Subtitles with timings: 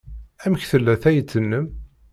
[0.45, 1.65] Amek tella tayet-nnem?